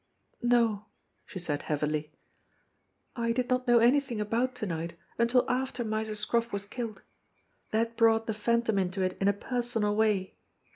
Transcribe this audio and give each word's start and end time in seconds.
"No," 0.41 0.87
she 1.27 1.37
said 1.37 1.61
heavily. 1.61 2.11
"I 3.15 3.31
did 3.33 3.51
not 3.51 3.67
know 3.67 3.77
anything 3.77 4.19
about 4.19 4.55
to 4.55 4.65
night 4.65 4.97
until 5.19 5.47
after 5.47 5.83
Miser 5.83 6.15
Scroff 6.15 6.51
was 6.51 6.65
killed. 6.65 7.03
That 7.69 7.97
brought 7.97 8.25
the 8.25 8.33
Phantom 8.33 8.79
into 8.79 9.03
it 9.03 9.15
in 9.21 9.27
a 9.27 9.31
personal 9.33 9.95
way. 9.95 10.39